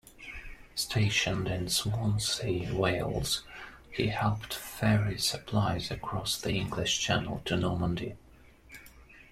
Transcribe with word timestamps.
Stationed 0.73 1.47
in 1.47 1.69
Swansea, 1.69 2.73
Wales, 2.73 3.43
he 3.91 4.07
helped 4.07 4.51
ferry 4.51 5.19
supplies 5.19 5.91
across 5.91 6.41
the 6.41 6.53
English 6.55 6.99
Channel 6.99 7.43
to 7.45 7.55
Normandy. 7.55 8.15